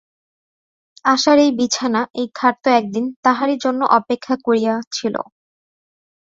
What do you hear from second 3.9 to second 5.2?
অপেক্ষা করিয়া ছিল।